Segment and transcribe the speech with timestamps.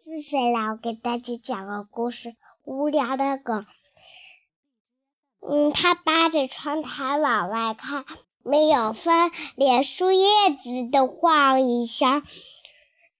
[0.00, 2.36] 四岁了，我给大家讲个故事。
[2.62, 3.64] 无聊的狗，
[5.40, 8.04] 嗯，它扒着窗台往外看，
[8.44, 10.24] 没有风，连树叶
[10.62, 12.22] 子都晃一下。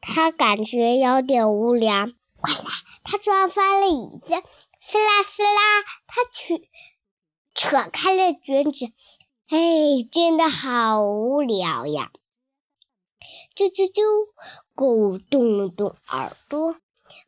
[0.01, 2.07] 它感觉有点无聊。
[2.41, 2.71] 快来，
[3.03, 4.35] 它撞翻了椅子，
[4.81, 6.71] 撕啦撕啦，它去
[7.55, 8.87] 扯开了卷纸。
[9.49, 12.13] 哎，真的好无聊呀！
[13.57, 14.03] 啾啾啾，
[14.79, 16.77] 狗动了动耳朵，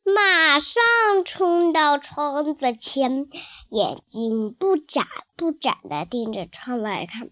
[0.05, 0.80] 马上
[1.25, 3.27] 冲到窗子前，
[3.70, 7.28] 眼睛不眨不眨地盯着窗外看。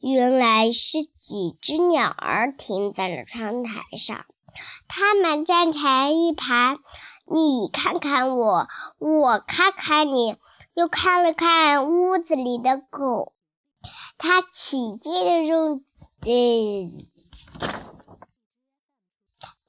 [0.00, 4.24] 原来是几只鸟儿停在了窗台上，
[4.86, 6.76] 它们站成一排，
[7.26, 10.36] 你看看我，我看看你，
[10.74, 13.32] 又看了看屋子里的狗，
[14.16, 15.82] 它起劲的用，
[16.20, 17.89] 呃。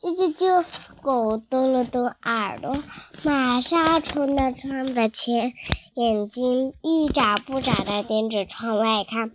[0.02, 0.66] 啾啾啾！
[1.04, 2.76] 狗动了动耳朵，
[3.22, 5.54] 马上冲到窗子前，
[5.94, 9.30] 眼睛一眨不眨地盯着窗外看。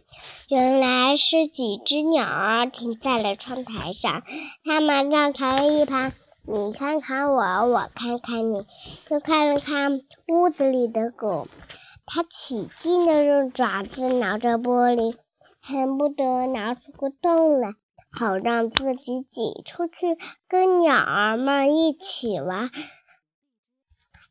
[0.49, 4.25] 原来是几只鸟儿停在了窗台上，
[4.65, 8.67] 它们站成一排，你看看我，我看看你，
[9.09, 11.47] 又看了看屋子里的狗，
[12.07, 15.15] 它起劲地用爪子挠着玻璃，
[15.63, 17.75] 恨不得挠出个洞来。
[18.11, 20.17] 好让自己挤出去，
[20.49, 22.71] 跟鸟儿们一起玩。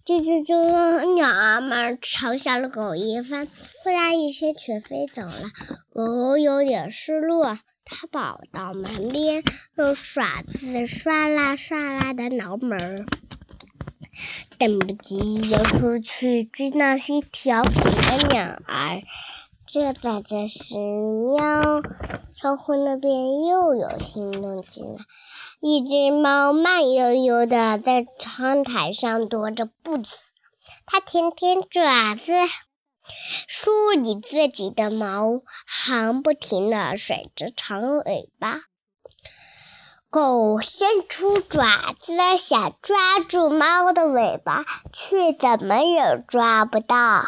[0.05, 1.15] 啾啾啾！
[1.15, 3.47] 鸟儿们嘲笑了狗一番，
[3.83, 5.49] 突然一声却飞走了。
[5.91, 9.43] 狗有点失落，它跑到门边，
[9.75, 13.07] 用爪子刷啦刷啦的挠门，
[14.59, 19.01] 等不及游出去追那些调皮的鸟儿。
[19.67, 21.81] 这在这是，喵！
[22.35, 24.99] 窗户那边又有新动静了。
[25.59, 30.11] 一只猫慢悠悠地在窗台上踱着步子，
[30.85, 32.33] 它舔舔爪子，
[33.47, 38.59] 梳理自己的毛，还不停地甩着长尾巴。
[40.11, 44.63] 狗伸出爪子想抓住猫的尾巴，
[44.93, 47.23] 却怎么也抓不到。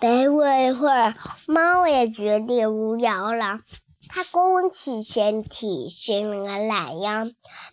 [0.00, 1.14] 没过一会儿，
[1.46, 3.60] 猫也觉得无聊了。
[4.08, 7.26] 它弓起身体，伸了个懒腰，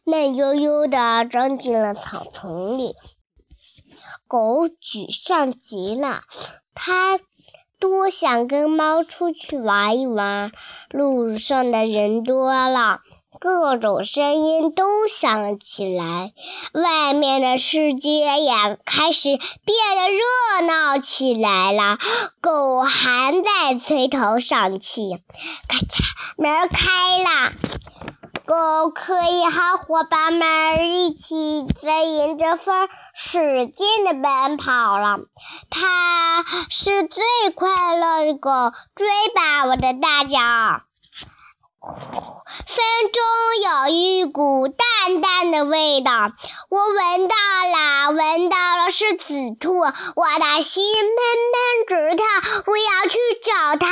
[0.03, 2.95] 慢悠悠地钻进了草丛里。
[4.27, 6.23] 狗沮丧极了，
[6.73, 7.19] 它
[7.79, 10.51] 多想跟猫出去玩一玩。
[10.89, 13.01] 路上的人多了。
[13.39, 16.31] 各种声音都响起来，
[16.73, 21.97] 外面的世界也开始变得热闹起来了。
[22.41, 25.21] 狗还在垂头丧气。
[25.67, 26.03] 咔嚓，
[26.37, 27.53] 门开了，
[28.45, 35.19] 狗可以和伙伴们一起在迎着风使劲的奔跑了。
[35.69, 38.49] 它是最快乐的狗，
[38.95, 40.84] 追吧，我的大脚！
[41.85, 43.21] 风中
[43.69, 46.31] 有一股淡淡的味道，
[46.69, 49.71] 我闻到了，闻到了，是紫兔。
[49.79, 49.83] 我
[50.39, 51.19] 的心砰
[51.53, 52.25] 砰直跳，
[52.65, 53.87] 我要去找它，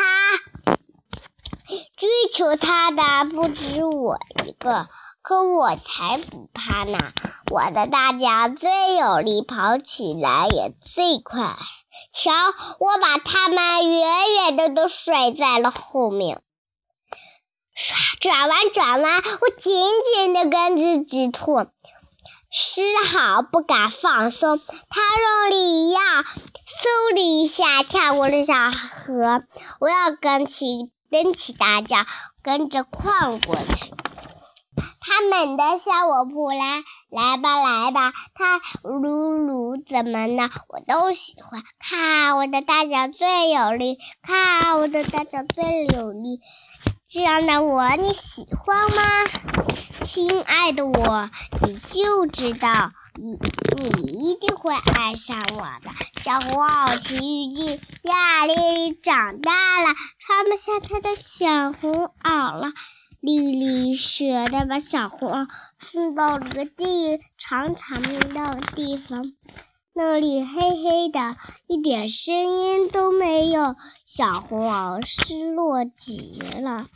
[1.96, 4.88] 追求它的不止我一个，
[5.22, 6.98] 可我才不怕呢！
[7.52, 11.56] 我的大脚最有力，跑起来也最快。
[12.12, 12.32] 瞧，
[12.80, 16.42] 我把它们远远的都甩在了后面。
[17.76, 19.18] 唰，转弯，转弯！
[19.42, 19.74] 我紧
[20.14, 21.66] 紧地跟着紫兔，
[22.52, 24.60] 丝毫不敢放松。
[24.60, 29.44] 它用力一跃，嗖的一下跳过了小河。
[29.80, 32.06] 我要跟起，蹬起大脚，
[32.44, 33.92] 跟着跨过去。
[35.06, 38.14] 它猛地向我扑来，来吧，来吧！
[38.36, 40.50] 它噜噜，怎么呢？
[40.70, 41.64] 我都喜欢。
[41.80, 43.98] 看，我的大脚最有力！
[44.22, 46.40] 看，我的大脚最有力！
[47.14, 49.04] 这样的我你喜欢吗，
[50.04, 51.30] 亲爱的我？
[51.62, 53.38] 你就知道，你
[53.78, 55.92] 你一定会爱上我的。
[56.24, 59.52] 小红袄奇遇记，亚丽丽长大
[59.82, 62.74] 了，穿不下她的小红袄了。
[63.20, 65.48] 丽丽舍得把小红袄
[65.78, 69.34] 送到了个地长长的地方，
[69.96, 71.38] 那里黑黑的，
[71.68, 73.76] 一点声音都没有。
[74.04, 76.88] 小红袄失落极了。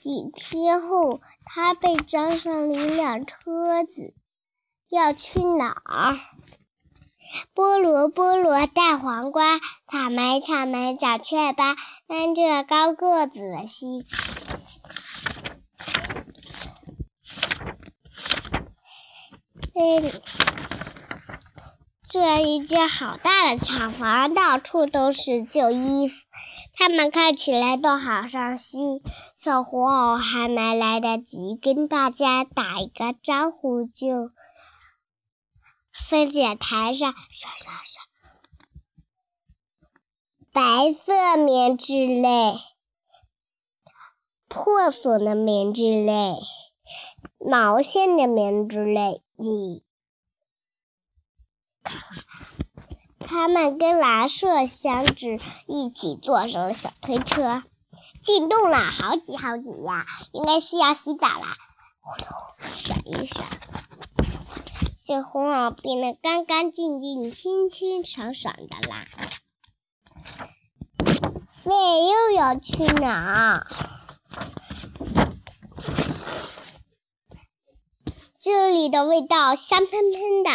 [0.00, 4.14] 几天后，他被装上了一辆车子，
[4.88, 6.18] 要去哪儿？
[7.54, 11.76] 菠萝菠萝带黄瓜，草莓草莓长雀斑，
[12.08, 14.04] 跟着高个子的西。
[19.74, 20.61] 哎。
[22.12, 26.26] 这一间好大的厂房，到处都是旧衣服，
[26.74, 29.00] 他们看起来都好伤心。
[29.34, 34.30] 小红偶还没来得及跟大家打一个招呼，就
[35.90, 38.02] 分解台上刷刷刷，
[40.52, 42.52] 白色棉质类、
[44.48, 46.36] 破损的棉质类、
[47.38, 49.82] 毛线的棉质类，咦。
[53.20, 57.62] 他们跟蓝色箱子一起坐上了小推车，
[58.22, 60.06] 进洞了，好挤好挤呀！
[60.32, 61.56] 应该是要洗澡啦。
[62.00, 62.26] 呼噜，
[62.66, 63.46] 闪一闪，
[64.96, 69.06] 小红袄变得干干净净、清清爽爽的啦。
[71.64, 71.74] 喂，
[72.08, 73.66] 又要去哪儿？
[78.42, 80.50] 这里的味道香喷喷的，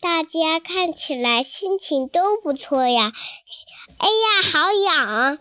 [0.00, 3.12] 大家看起来心情都不错呀。
[3.98, 5.38] 哎呀，好痒！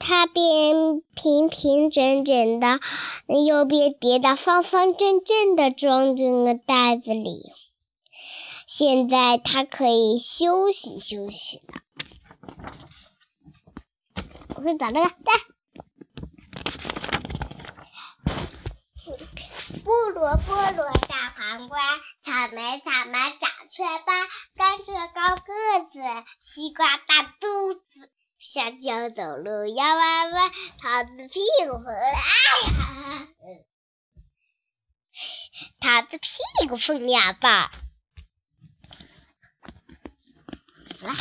[0.00, 2.80] 它边平平整整的，
[3.46, 7.42] 又边叠的方方正正的装进了袋子里。
[8.66, 11.82] 现在它可以休息休息了。
[14.56, 15.12] 我去找这个，来。
[19.84, 21.78] 菠萝菠萝大黄瓜，
[22.22, 24.26] 草莓草莓长雀斑，
[24.56, 25.52] 甘蔗高个
[25.92, 26.00] 子，
[26.40, 27.80] 西瓜大肚子，
[28.38, 30.50] 香蕉走路摇弯弯，
[30.80, 32.20] 桃子屁股红，哎
[32.64, 33.28] 呀，
[35.80, 36.28] 桃子屁
[36.68, 37.70] 股分两半。
[41.00, 41.12] 来，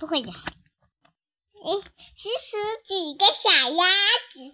[0.00, 0.34] 不会讲。
[0.34, 1.70] 哎，
[2.16, 3.84] 数数几个小鸭
[4.30, 4.51] 子。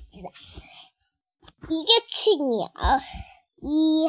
[2.28, 2.70] 去鸟，
[3.56, 4.06] 一，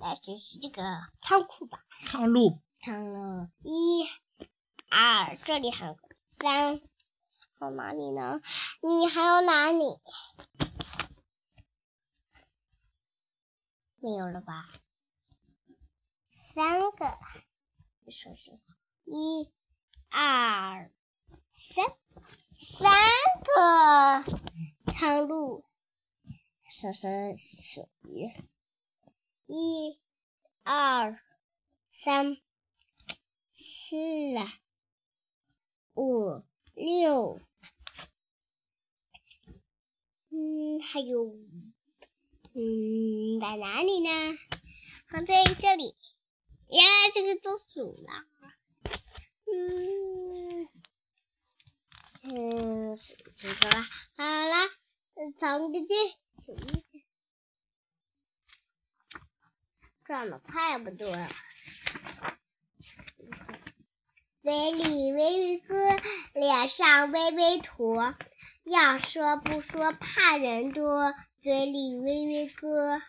[0.00, 0.82] 来试试这个
[1.20, 1.84] 仓库吧。
[2.02, 4.08] 仓路，仓路，一、
[4.88, 5.96] 二，这里还有
[6.30, 6.80] 三，
[7.58, 8.40] 还有哪里呢？
[8.82, 9.84] 你还有哪里？
[13.98, 14.64] 没有了吧？
[16.28, 17.18] 三个，
[18.08, 18.60] 数数，
[19.04, 19.52] 一、
[20.10, 20.90] 二、
[21.52, 21.84] 三
[23.54, 24.24] 个
[24.92, 25.64] 仓路，
[26.68, 27.06] 数数
[27.36, 27.88] 数，
[29.46, 30.00] 一、
[30.64, 31.20] 二、
[31.88, 32.36] 三、
[33.52, 33.96] 四、
[35.94, 36.42] 五、
[36.74, 37.40] 六，
[40.30, 41.36] 嗯，还有，
[42.54, 44.10] 嗯，在哪里呢？
[45.08, 45.94] 放在这里。
[46.70, 46.82] 呀，
[47.14, 48.24] 这个都数了，
[49.46, 50.68] 嗯。
[52.26, 53.84] 嗯，是这个了。
[54.16, 54.56] 好了，
[55.36, 55.94] 藏进去，
[56.38, 57.04] 数一，
[60.06, 61.06] 转的快不多。
[64.42, 65.76] 嘴里微微歌，
[66.32, 68.14] 脸上微微驼，
[68.64, 71.12] 要说不说怕人多，
[71.42, 73.02] 嘴里微微歌。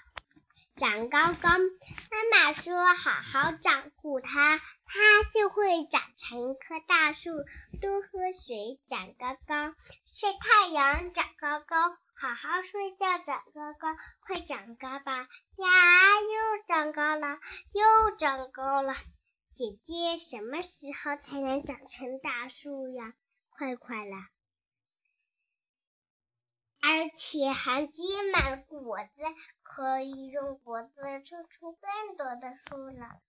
[0.76, 7.32] 长高高，妈妈说好好照顾它，它就会长成一棵大树。
[7.82, 13.96] 多喝水，长高高；晒太阳，长高高；好好睡觉，长高高。
[14.22, 15.28] 快长高吧！
[15.58, 15.68] 呀，
[16.22, 17.40] 又长高了，
[17.74, 18.94] 又长高了。
[19.54, 23.14] 姐姐，什么时候才能长成大树呀？
[23.50, 24.30] 快快啦！
[26.82, 29.22] 而且还结满果子，
[29.64, 33.22] 可以用果子种出更多的树了。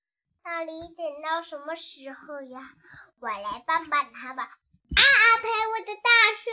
[0.49, 2.71] 那你等到什么时候呀？
[3.19, 4.45] 我来帮帮他吧！
[4.45, 6.51] 啊啊，陪我的大树！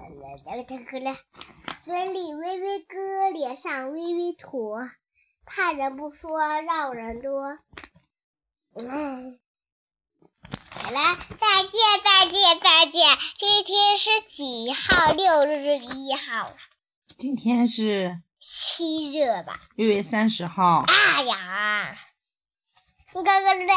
[0.00, 1.14] 来来来，看看来，
[1.82, 4.88] 嘴里微微歌，脸上微微驼，
[5.44, 7.58] 怕人不说，让人多。
[8.74, 9.38] 嗯。
[10.70, 10.98] 好了，
[11.38, 13.06] 再见，再见，再见。
[13.36, 15.12] 今天是几号？
[15.12, 16.56] 六日一号。
[17.18, 19.60] 今天是七日吧？
[19.76, 20.84] 六月三十号。
[20.88, 21.96] 哎呀，
[23.14, 23.74] 你哥哥来。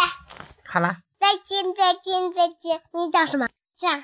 [0.68, 0.98] 好了。
[1.18, 2.82] 再见，再见，再见。
[2.92, 3.48] 你叫什么？
[3.76, 4.04] 这样。